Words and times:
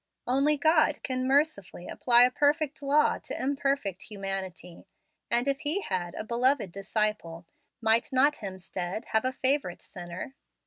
Only 0.25 0.57
God 0.57 1.03
can 1.03 1.27
mercifully 1.27 1.87
apply 1.87 2.23
a 2.23 2.31
perfect 2.31 2.81
law 2.81 3.19
to 3.19 3.39
imperfect 3.39 4.01
humanity, 4.09 4.87
and 5.29 5.47
if 5.47 5.59
He 5.59 5.81
had 5.81 6.15
a 6.15 6.23
"beloved 6.23 6.71
disciple," 6.71 7.45
might 7.81 8.11
not 8.11 8.37
Hemstead 8.37 9.05
have 9.09 9.25
a 9.25 9.31
favorite 9.31 9.83
sinner? 9.83 10.33